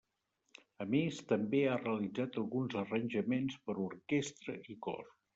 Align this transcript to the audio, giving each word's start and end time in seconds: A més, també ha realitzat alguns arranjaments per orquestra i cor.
A 0.83 0.85
més, 0.93 1.17
també 1.31 1.59
ha 1.65 1.75
realitzat 1.81 2.39
alguns 2.43 2.75
arranjaments 2.81 3.57
per 3.67 3.75
orquestra 3.83 4.57
i 4.77 4.79
cor. 4.87 5.13